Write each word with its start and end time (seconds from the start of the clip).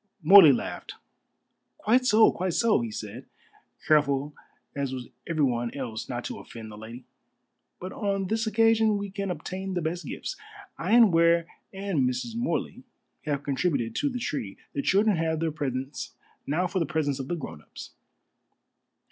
Morley 0.23 0.51
laughed. 0.51 0.95
"Quite 1.77 2.07
so, 2.07 2.31
quite 2.31 2.55
so," 2.55 2.81
he 2.81 2.89
said, 2.89 3.27
careful 3.87 4.33
as 4.75 4.91
was 4.91 5.09
everyone 5.27 5.71
else 5.75 6.09
not 6.09 6.23
to 6.23 6.39
offend 6.39 6.71
the 6.71 6.75
lady, 6.75 7.05
"but 7.79 7.93
on 7.93 8.25
this 8.25 8.47
occasion 8.47 8.97
we 8.97 9.11
can 9.11 9.29
obtain 9.29 9.75
the 9.75 9.81
best 9.83 10.03
gifts. 10.07 10.35
I 10.75 10.93
and 10.93 11.13
Ware 11.13 11.45
and 11.71 12.09
Mrs. 12.09 12.35
Morley 12.35 12.81
have 13.25 13.43
contributed 13.43 13.95
to 13.97 14.09
the 14.09 14.17
tree. 14.17 14.57
The 14.73 14.81
children 14.81 15.17
have 15.17 15.39
their 15.39 15.51
presents, 15.51 16.15
now 16.47 16.65
for 16.65 16.79
the 16.79 16.87
presents 16.87 17.19
of 17.19 17.27
the 17.27 17.35
grown 17.35 17.61
ups." 17.61 17.91